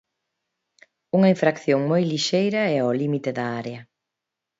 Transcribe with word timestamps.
Unha 1.17 1.31
infracción 1.33 1.79
moi 1.91 2.03
lixeira 2.13 2.61
e 2.73 2.75
ao 2.79 2.97
límite 3.01 3.29
da 3.37 3.45
área. 3.61 3.79